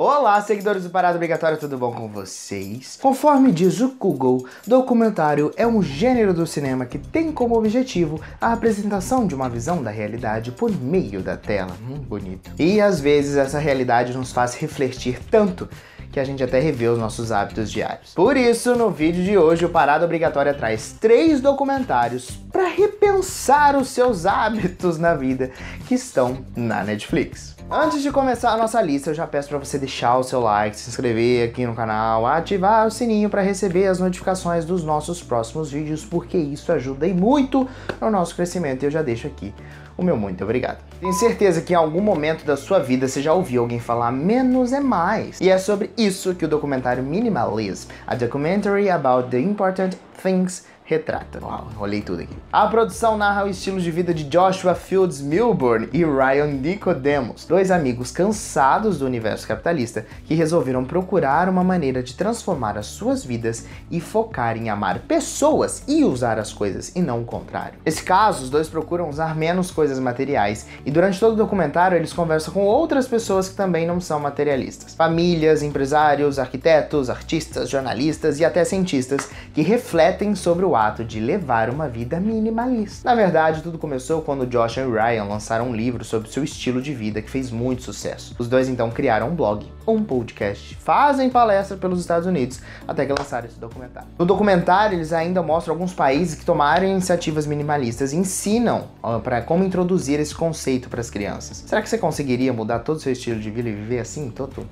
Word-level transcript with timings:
Olá, 0.00 0.40
seguidores 0.40 0.84
do 0.84 0.90
Parado 0.90 1.16
Obrigatório, 1.16 1.58
tudo 1.58 1.76
bom 1.76 1.92
com 1.92 2.06
vocês? 2.06 2.96
Conforme 3.02 3.50
diz 3.50 3.80
o 3.80 3.88
Google, 3.88 4.46
documentário 4.64 5.50
é 5.56 5.66
um 5.66 5.82
gênero 5.82 6.32
do 6.32 6.46
cinema 6.46 6.86
que 6.86 6.98
tem 6.98 7.32
como 7.32 7.58
objetivo 7.58 8.20
a 8.40 8.52
apresentação 8.52 9.26
de 9.26 9.34
uma 9.34 9.48
visão 9.48 9.82
da 9.82 9.90
realidade 9.90 10.52
por 10.52 10.70
meio 10.70 11.20
da 11.20 11.36
tela. 11.36 11.76
Hum, 11.82 11.98
bonito. 11.98 12.48
E 12.56 12.80
às 12.80 13.00
vezes 13.00 13.36
essa 13.36 13.58
realidade 13.58 14.16
nos 14.16 14.30
faz 14.30 14.54
refletir 14.54 15.18
tanto 15.32 15.68
que 16.12 16.20
a 16.20 16.24
gente 16.24 16.44
até 16.44 16.60
revê 16.60 16.86
os 16.86 16.98
nossos 16.98 17.32
hábitos 17.32 17.68
diários. 17.68 18.14
Por 18.14 18.36
isso, 18.36 18.76
no 18.76 18.92
vídeo 18.92 19.24
de 19.24 19.36
hoje, 19.36 19.64
o 19.64 19.68
Parada 19.68 20.04
Obrigatória 20.04 20.54
traz 20.54 20.92
três 21.00 21.40
documentários 21.40 22.30
para 22.52 22.68
repensar 22.68 23.76
os 23.76 23.88
seus 23.88 24.26
hábitos 24.26 24.96
na 24.96 25.16
vida 25.16 25.50
que 25.88 25.96
estão 25.96 26.46
na 26.54 26.84
Netflix. 26.84 27.57
Antes 27.70 28.02
de 28.02 28.10
começar 28.10 28.52
a 28.52 28.56
nossa 28.56 28.80
lista, 28.80 29.10
eu 29.10 29.14
já 29.14 29.26
peço 29.26 29.50
para 29.50 29.58
você 29.58 29.78
deixar 29.78 30.16
o 30.16 30.22
seu 30.22 30.40
like, 30.40 30.74
se 30.74 30.88
inscrever 30.88 31.50
aqui 31.50 31.66
no 31.66 31.74
canal, 31.74 32.24
ativar 32.24 32.86
o 32.86 32.90
sininho 32.90 33.28
para 33.28 33.42
receber 33.42 33.86
as 33.88 33.98
notificações 33.98 34.64
dos 34.64 34.82
nossos 34.82 35.22
próximos 35.22 35.70
vídeos, 35.70 36.02
porque 36.02 36.38
isso 36.38 36.72
ajuda 36.72 37.06
e 37.06 37.12
muito 37.12 37.68
no 38.00 38.10
nosso 38.10 38.34
crescimento. 38.34 38.84
Eu 38.84 38.90
já 38.90 39.02
deixo 39.02 39.26
aqui 39.26 39.52
o 39.98 40.02
meu 40.04 40.16
muito 40.16 40.44
obrigado. 40.44 40.78
Tenho 41.00 41.12
certeza 41.12 41.60
que 41.60 41.72
em 41.72 41.76
algum 41.76 42.00
momento 42.00 42.44
da 42.44 42.56
sua 42.56 42.78
vida 42.78 43.08
você 43.08 43.20
já 43.20 43.34
ouviu 43.34 43.62
alguém 43.62 43.80
falar 43.80 44.12
menos 44.12 44.72
é 44.72 44.80
mais. 44.80 45.40
E 45.40 45.50
é 45.50 45.58
sobre 45.58 45.90
isso 45.98 46.36
que 46.36 46.44
o 46.44 46.48
documentário 46.48 47.02
Minimalism, 47.02 47.90
a 48.06 48.14
documentary 48.14 48.88
about 48.88 49.28
the 49.30 49.40
important 49.40 49.96
things 50.22 50.64
retrata. 50.88 51.38
Uau, 51.42 51.68
olhei 51.78 52.00
tudo 52.00 52.22
aqui. 52.22 52.34
A 52.50 52.66
produção 52.66 53.18
narra 53.18 53.44
o 53.44 53.48
estilo 53.48 53.78
de 53.78 53.90
vida 53.90 54.14
de 54.14 54.24
Joshua 54.24 54.74
Fields 54.74 55.20
Milburn 55.20 55.88
e 55.92 56.02
Ryan 56.02 56.46
Nicodemus, 56.46 57.44
dois 57.44 57.70
amigos 57.70 58.10
cansados 58.10 58.98
do 58.98 59.04
universo 59.04 59.46
capitalista 59.46 60.06
que 60.24 60.34
resolveram 60.34 60.86
procurar 60.86 61.46
uma 61.46 61.62
maneira 61.62 62.02
de 62.02 62.14
transformar 62.14 62.78
as 62.78 62.86
suas 62.86 63.22
vidas 63.22 63.66
e 63.90 64.00
focar 64.00 64.56
em 64.56 64.70
amar 64.70 65.00
pessoas 65.00 65.82
e 65.86 66.04
usar 66.04 66.38
as 66.38 66.54
coisas 66.54 66.90
e 66.96 67.02
não 67.02 67.20
o 67.20 67.26
contrário. 67.26 67.78
Nesse 67.84 68.02
caso, 68.02 68.44
os 68.44 68.50
dois 68.50 68.68
procuram 68.68 69.10
usar 69.10 69.36
menos 69.36 69.70
coisas 69.70 69.87
materiais 69.96 70.66
e 70.84 70.90
durante 70.90 71.20
todo 71.20 71.34
o 71.34 71.36
documentário 71.36 71.96
eles 71.96 72.12
conversam 72.12 72.52
com 72.52 72.64
outras 72.64 73.06
pessoas 73.06 73.48
que 73.48 73.54
também 73.54 73.86
não 73.86 74.00
são 74.00 74.18
materialistas. 74.18 74.94
Famílias, 74.94 75.62
empresários, 75.62 76.40
arquitetos, 76.40 77.08
artistas, 77.08 77.70
jornalistas 77.70 78.40
e 78.40 78.44
até 78.44 78.64
cientistas 78.64 79.30
que 79.54 79.62
refletem 79.62 80.34
sobre 80.34 80.64
o 80.64 80.74
ato 80.74 81.04
de 81.04 81.20
levar 81.20 81.70
uma 81.70 81.88
vida 81.88 82.18
minimalista. 82.18 83.08
Na 83.08 83.14
verdade, 83.14 83.62
tudo 83.62 83.78
começou 83.78 84.22
quando 84.22 84.46
Josh 84.46 84.78
e 84.78 84.80
Ryan 84.82 85.24
lançaram 85.24 85.68
um 85.68 85.74
livro 85.74 86.04
sobre 86.04 86.28
seu 86.28 86.42
estilo 86.42 86.82
de 86.82 86.92
vida 86.92 87.22
que 87.22 87.30
fez 87.30 87.50
muito 87.50 87.82
sucesso. 87.82 88.34
Os 88.38 88.48
dois 88.48 88.68
então 88.68 88.90
criaram 88.90 89.28
um 89.28 89.34
blog, 89.34 89.70
um 89.86 90.02
podcast, 90.02 90.74
fazem 90.76 91.30
palestra 91.30 91.76
pelos 91.76 92.00
Estados 92.00 92.26
Unidos 92.26 92.60
até 92.86 93.06
que 93.06 93.12
lançaram 93.12 93.46
esse 93.46 93.58
documentário. 93.58 94.08
No 94.18 94.24
documentário, 94.24 94.96
eles 94.96 95.12
ainda 95.12 95.42
mostram 95.42 95.74
alguns 95.74 95.92
países 95.92 96.34
que 96.34 96.44
tomaram 96.44 96.86
iniciativas 96.86 97.46
minimalistas 97.46 98.12
e 98.12 98.16
ensinam 98.16 98.88
para 99.22 99.42
como 99.42 99.64
introduzir 99.64 99.77
esse 100.20 100.34
conceito 100.34 100.88
para 100.88 101.00
as 101.00 101.10
crianças. 101.10 101.64
Será 101.66 101.82
que 101.82 101.88
você 101.88 101.98
conseguiria 101.98 102.52
mudar 102.52 102.80
todo 102.80 102.96
o 102.96 103.00
seu 103.00 103.12
estilo 103.12 103.40
de 103.40 103.50
vida 103.50 103.68
e 103.68 103.74
viver 103.74 104.00
assim, 104.00 104.30
todo 104.30 104.66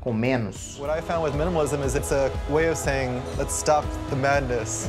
com 0.00 0.12
menos? 0.12 0.78
What 0.78 0.90
I 0.90 1.00
found 1.00 1.24
with 1.24 1.34
minimalism 1.34 1.84
is 1.84 1.94
it's 1.94 2.12
a 2.12 2.30
way 2.50 2.68
of 2.68 2.76
saying, 2.76 3.22
let's 3.38 3.54
stop 3.54 3.84
the 4.10 4.16
madness. 4.16 4.88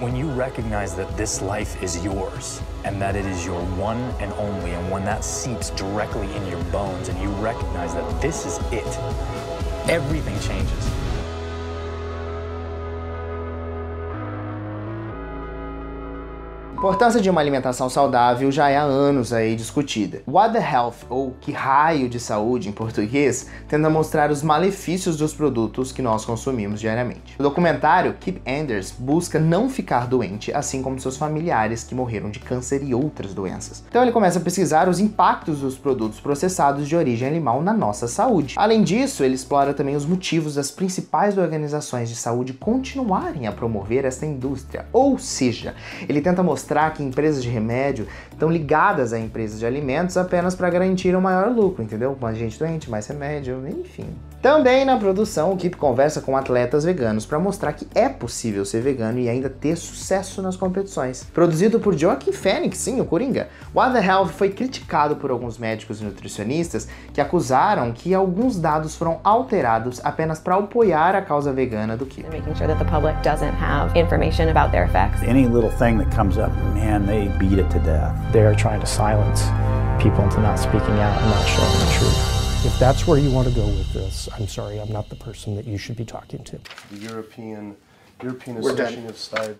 When 0.00 0.14
you 0.14 0.30
recognize 0.30 0.94
that 0.94 1.08
this 1.16 1.42
life 1.42 1.82
is 1.82 1.96
yours 2.04 2.60
and 2.84 3.00
that 3.00 3.16
it 3.16 3.26
is 3.26 3.44
your 3.44 3.60
one 3.76 3.98
and 4.20 4.32
only, 4.34 4.72
and 4.72 4.90
when 4.92 5.04
that 5.04 5.24
seeps 5.24 5.70
directly 5.70 6.28
in 6.36 6.46
your 6.46 6.62
bones 6.70 7.08
and 7.08 7.20
you 7.20 7.30
recognize 7.42 7.94
that 7.94 8.20
this 8.20 8.46
is 8.46 8.58
it, 8.70 8.86
everything 9.88 10.38
changes. 10.38 11.07
A 16.78 16.80
importância 16.80 17.20
de 17.20 17.28
uma 17.28 17.40
alimentação 17.40 17.90
saudável 17.90 18.52
já 18.52 18.68
é 18.68 18.76
há 18.76 18.82
anos 18.82 19.32
aí 19.32 19.56
discutida. 19.56 20.22
What 20.28 20.52
the 20.52 20.60
Health, 20.60 20.94
ou 21.10 21.34
Que 21.40 21.50
Raio 21.50 22.08
de 22.08 22.20
Saúde 22.20 22.68
em 22.68 22.72
português, 22.72 23.48
tenta 23.66 23.90
mostrar 23.90 24.30
os 24.30 24.44
malefícios 24.44 25.16
dos 25.16 25.34
produtos 25.34 25.90
que 25.90 26.00
nós 26.00 26.24
consumimos 26.24 26.78
diariamente. 26.78 27.34
O 27.36 27.42
documentário 27.42 28.14
Keep 28.20 28.42
Anders 28.48 28.94
busca 28.96 29.40
não 29.40 29.68
ficar 29.68 30.06
doente, 30.06 30.52
assim 30.54 30.80
como 30.80 31.00
seus 31.00 31.16
familiares 31.16 31.82
que 31.82 31.96
morreram 31.96 32.30
de 32.30 32.38
câncer 32.38 32.84
e 32.84 32.94
outras 32.94 33.34
doenças. 33.34 33.82
Então 33.88 34.00
ele 34.00 34.12
começa 34.12 34.38
a 34.38 34.42
pesquisar 34.42 34.88
os 34.88 35.00
impactos 35.00 35.58
dos 35.58 35.76
produtos 35.76 36.20
processados 36.20 36.86
de 36.86 36.94
origem 36.94 37.26
animal 37.26 37.60
na 37.60 37.72
nossa 37.72 38.06
saúde. 38.06 38.54
Além 38.56 38.84
disso, 38.84 39.24
ele 39.24 39.34
explora 39.34 39.74
também 39.74 39.96
os 39.96 40.06
motivos 40.06 40.54
das 40.54 40.70
principais 40.70 41.36
organizações 41.36 42.08
de 42.08 42.14
saúde 42.14 42.52
continuarem 42.52 43.48
a 43.48 43.52
promover 43.52 44.04
essa 44.04 44.24
indústria. 44.24 44.86
Ou 44.92 45.18
seja, 45.18 45.74
ele 46.08 46.20
tenta 46.20 46.40
mostrar 46.40 46.67
mostrar 46.68 46.92
que 46.92 47.02
empresas 47.02 47.42
de 47.42 47.48
remédio 47.48 48.06
estão 48.38 48.48
ligadas 48.48 49.12
a 49.12 49.18
empresas 49.18 49.58
de 49.58 49.66
alimentos 49.66 50.16
apenas 50.16 50.54
para 50.54 50.70
garantir 50.70 51.14
um 51.16 51.20
maior 51.20 51.50
lucro, 51.50 51.82
entendeu? 51.82 52.16
Mais 52.20 52.38
gente 52.38 52.56
doente, 52.56 52.88
mais 52.88 53.04
remédio, 53.08 53.60
enfim. 53.68 54.06
Também 54.40 54.84
na 54.84 54.96
produção, 54.96 55.52
o 55.52 55.56
Keep 55.56 55.76
conversa 55.76 56.20
com 56.20 56.36
atletas 56.36 56.84
veganos 56.84 57.26
para 57.26 57.40
mostrar 57.40 57.72
que 57.72 57.88
é 57.92 58.08
possível 58.08 58.64
ser 58.64 58.80
vegano 58.80 59.18
e 59.18 59.28
ainda 59.28 59.50
ter 59.50 59.74
sucesso 59.74 60.40
nas 60.40 60.54
competições. 60.54 61.24
Produzido 61.34 61.80
por 61.80 61.98
Joaquin 61.98 62.30
Phoenix, 62.30 62.78
sim, 62.78 63.00
o 63.00 63.04
Coringa, 63.04 63.48
What 63.74 63.92
the 63.94 64.06
Health 64.06 64.28
foi 64.28 64.50
criticado 64.50 65.16
por 65.16 65.32
alguns 65.32 65.58
médicos 65.58 66.00
e 66.00 66.04
nutricionistas 66.04 66.86
que 67.12 67.20
acusaram 67.20 67.90
que 67.90 68.14
alguns 68.14 68.56
dados 68.56 68.94
foram 68.94 69.18
alterados 69.24 70.00
apenas 70.04 70.38
para 70.38 70.54
apoiar 70.54 71.16
a 71.16 71.22
causa 71.22 71.52
vegana 71.52 71.96
do 71.96 72.06
Keep. 72.06 72.28
Making 72.30 72.54
sure 72.54 72.68
that 72.68 72.78
the 72.78 72.88
public 72.88 73.20
doesn't 73.24 73.54
have 73.60 73.98
information 73.98 74.48
about 74.48 74.70
their 74.70 74.84
effects. 74.84 75.20
Any 75.24 75.48
little 75.48 75.70
thing 75.70 75.98
that 75.98 76.14
comes 76.14 76.38
up, 76.38 76.52
man, 76.74 77.04
they 77.04 77.26
beat 77.40 77.58
it 77.58 77.68
to 77.70 77.80
death. 77.80 78.14
They 78.32 78.44
are 78.44 78.54
trying 78.54 78.80
to 78.80 78.86
silence 78.86 79.42
people 80.02 80.22
into 80.22 80.40
not 80.40 80.56
speaking 80.56 80.98
out 81.00 81.20
and 81.20 81.30
not 81.30 81.46
showing 81.46 81.78
the 81.78 81.92
truth. 81.98 82.66
If 82.66 82.78
that's 82.78 83.06
where 83.06 83.18
you 83.18 83.30
want 83.30 83.48
to 83.48 83.54
go 83.54 83.66
with 83.66 83.92
this, 83.92 84.28
I'm 84.34 84.46
sorry, 84.46 84.78
I'm 84.80 84.92
not 84.92 85.08
the 85.08 85.16
person 85.16 85.56
that 85.56 85.66
you 85.66 85.78
should 85.78 85.96
be 85.96 86.04
talking 86.04 86.44
to. 86.44 86.60
The 86.90 86.98
European 86.98 87.76
European 88.22 88.60
We're. 88.60 88.72
Association 88.74 89.06
of 89.06 89.16
Style. 89.16 89.54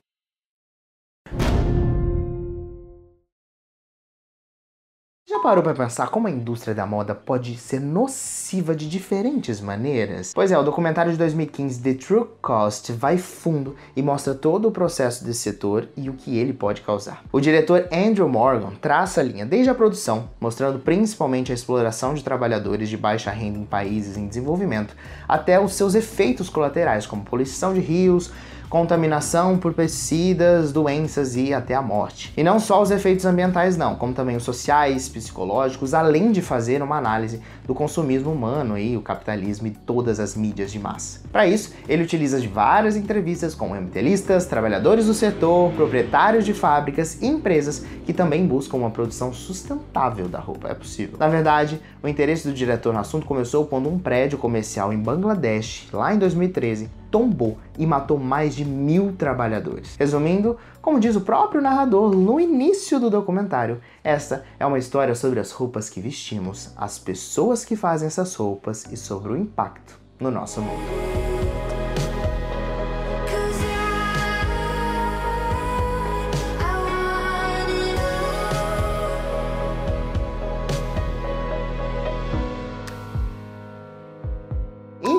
Já 5.39 5.43
parou 5.43 5.63
para 5.63 5.73
pensar 5.73 6.09
como 6.09 6.27
a 6.27 6.31
indústria 6.33 6.75
da 6.75 6.85
moda 6.85 7.15
pode 7.15 7.57
ser 7.57 7.81
nociva 7.81 8.75
de 8.75 8.89
diferentes 8.89 9.61
maneiras? 9.61 10.33
Pois 10.35 10.51
é, 10.51 10.59
o 10.59 10.65
documentário 10.65 11.13
de 11.13 11.17
2015 11.17 11.81
The 11.81 11.95
True 11.95 12.27
Cost 12.43 12.93
vai 12.93 13.19
fundo 13.19 13.77
e 13.95 14.03
mostra 14.03 14.35
todo 14.35 14.67
o 14.67 14.73
processo 14.73 15.25
desse 15.25 15.39
setor 15.39 15.89
e 15.97 16.11
o 16.11 16.15
que 16.15 16.37
ele 16.37 16.53
pode 16.53 16.81
causar. 16.81 17.23
O 17.31 17.41
diretor 17.41 17.87
Andrew 17.93 18.29
Morgan 18.29 18.73
traça 18.81 19.21
a 19.21 19.23
linha 19.23 19.47
desde 19.47 19.71
a 19.71 19.75
produção, 19.77 20.29
mostrando 20.41 20.81
principalmente 20.81 21.53
a 21.53 21.55
exploração 21.55 22.15
de 22.15 22.25
trabalhadores 22.25 22.89
de 22.89 22.97
baixa 22.97 23.31
renda 23.31 23.61
em 23.61 23.65
países 23.65 24.17
em 24.17 24.27
desenvolvimento, 24.27 24.97
até 25.29 25.61
os 25.61 25.75
seus 25.75 25.95
efeitos 25.95 26.51
colaterais, 26.51 27.07
como 27.07 27.23
poluição 27.23 27.73
de 27.73 27.81
rios, 27.81 28.33
contaminação 28.69 29.57
por 29.57 29.73
pesticidas, 29.73 30.73
doenças 30.73 31.37
e 31.37 31.55
até 31.55 31.75
a 31.75 31.83
morte. 31.83 32.33
E 32.37 32.43
não 32.43 32.61
só 32.61 32.83
os 32.83 32.91
efeitos 32.91 33.25
ambientais 33.25 33.77
não, 33.77 33.97
como 33.97 34.13
também 34.13 34.37
os 34.37 34.43
sociais, 34.43 35.09
psicológicos, 35.09 35.95
além 35.95 36.31
de 36.33 36.43
fazer 36.43 36.83
uma 36.83 36.97
análise 36.97 37.41
do 37.67 37.75
consumismo 37.75 38.31
humano 38.31 38.79
e 38.79 38.97
o 38.97 39.03
capitalismo 39.03 39.67
e 39.67 39.71
todas 39.71 40.21
as 40.21 40.35
mídias 40.35 40.71
de 40.71 40.79
massa. 40.79 41.21
Para 41.33 41.47
isso, 41.47 41.73
ele 41.89 42.03
utiliza 42.03 42.39
várias 42.49 42.97
entrevistas 42.97 43.55
com 43.55 43.75
ambientalistas, 43.75 44.47
trabalhadores 44.47 45.07
do 45.07 45.15
setor, 45.15 45.73
proprietários 45.73 46.45
de 46.45 46.55
fábricas 46.55 47.21
e 47.21 47.27
empresas 47.27 47.85
que 48.05 48.13
também 48.13 48.47
buscam 48.47 48.77
uma 48.77 48.91
produção 48.91 49.33
sustentável 49.33 50.29
da 50.29 50.39
roupa. 50.39 50.69
É 50.69 50.75
possível. 50.75 51.19
Na 51.19 51.29
verdade, 51.29 51.81
o 52.03 52.09
interesse 52.09 52.47
do 52.47 52.55
diretor 52.55 52.93
no 52.93 53.01
assunto 53.01 53.27
começou 53.27 53.67
quando 53.67 53.89
um 53.89 53.99
prédio 53.99 54.39
comercial 54.39 54.93
em 54.93 54.99
Bangladesh, 54.99 55.89
lá 55.93 56.15
em 56.15 56.19
2013, 56.19 56.91
tombou 57.11 57.59
e 57.79 57.87
matou 57.87 58.19
mais 58.19 58.55
de 58.55 58.65
mil 58.65 59.13
trabalhadores. 59.13 59.97
Resumindo, 59.97 60.57
como 60.81 61.01
diz 61.01 61.17
o 61.17 61.21
próprio 61.21 61.61
narrador 61.61 62.15
no 62.15 62.41
início 62.41 62.99
do 62.99 63.11
documentário, 63.11 63.81
esta 64.03 64.45
é 64.59 64.67
uma 64.67 64.79
história 64.79 65.15
sobre 65.15 65.41
as 65.41 65.51
roupas 65.51 65.91
que 65.91 66.01
vestimos, 66.01 66.73
as 66.77 66.99
pessoas 66.99 67.65
que 67.65 67.77
fazem 67.77 68.07
essas 68.07 68.35
roupas 68.35 68.85
e 68.91 68.97
sobre 68.97 69.33
o 69.33 69.37
impacto 69.37 69.99
no 70.19 70.31
nosso 70.31 70.61
mundo. 70.61 71.28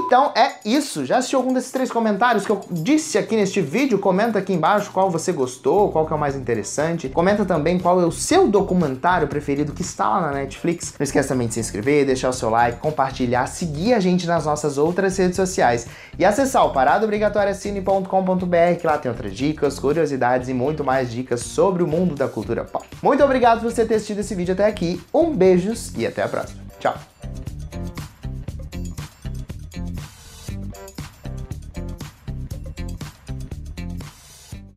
Então 0.09 0.33
é 0.35 0.55
isso. 0.65 1.05
Já 1.05 1.19
assistiu 1.19 1.37
algum 1.37 1.53
desses 1.53 1.69
três 1.69 1.91
comentários 1.91 2.43
que 2.43 2.51
eu 2.51 2.59
disse 2.71 3.15
aqui 3.15 3.35
neste 3.35 3.61
vídeo? 3.61 3.99
Comenta 3.99 4.39
aqui 4.39 4.51
embaixo 4.51 4.89
qual 4.89 5.11
você 5.11 5.31
gostou, 5.31 5.91
qual 5.91 6.07
que 6.07 6.11
é 6.11 6.15
o 6.15 6.19
mais 6.19 6.35
interessante. 6.35 7.07
Comenta 7.09 7.45
também 7.45 7.77
qual 7.77 8.01
é 8.01 8.05
o 8.07 8.11
seu 8.11 8.47
documentário 8.47 9.27
preferido 9.27 9.71
que 9.71 9.83
está 9.83 10.09
lá 10.09 10.21
na 10.21 10.31
Netflix. 10.31 10.95
Não 10.97 11.03
esqueça 11.03 11.27
também 11.27 11.47
de 11.47 11.53
se 11.53 11.59
inscrever, 11.59 12.07
deixar 12.07 12.29
o 12.29 12.33
seu 12.33 12.49
like, 12.49 12.79
compartilhar, 12.79 13.45
seguir 13.45 13.93
a 13.93 13.99
gente 13.99 14.25
nas 14.25 14.47
nossas 14.47 14.79
outras 14.79 15.15
redes 15.15 15.35
sociais 15.35 15.85
e 16.17 16.25
acessar 16.25 16.65
o 16.65 16.73
paradobrigatoriacine.com.br 16.73 18.79
que 18.81 18.87
lá 18.87 18.97
tem 18.97 19.11
outras 19.11 19.35
dicas, 19.35 19.77
curiosidades 19.77 20.49
e 20.49 20.55
muito 20.55 20.83
mais 20.83 21.11
dicas 21.11 21.41
sobre 21.41 21.83
o 21.83 21.87
mundo 21.87 22.15
da 22.15 22.27
cultura 22.27 22.63
pop. 22.63 22.83
Muito 23.03 23.23
obrigado 23.23 23.61
por 23.61 23.71
você 23.71 23.85
ter 23.85 23.93
assistido 23.93 24.21
esse 24.21 24.33
vídeo 24.33 24.55
até 24.55 24.65
aqui. 24.65 24.99
Um 25.13 25.35
beijos 25.35 25.93
e 25.95 26.07
até 26.07 26.23
a 26.23 26.27
próxima. 26.27 26.61
Tchau! 26.79 27.18